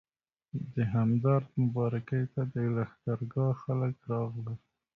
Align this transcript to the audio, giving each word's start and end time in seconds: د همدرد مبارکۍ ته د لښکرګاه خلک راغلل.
د 0.73 0.75
همدرد 0.93 1.47
مبارکۍ 1.61 2.23
ته 2.33 2.41
د 2.53 2.55
لښکرګاه 2.75 3.53
خلک 3.63 3.95
راغلل. 4.11 4.57